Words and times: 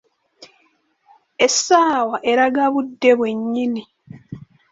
Essaawa 1.45 2.17
eraga 2.31 2.65
budde 2.73 3.11
bwe 3.17 3.29
nnyini. 3.37 3.83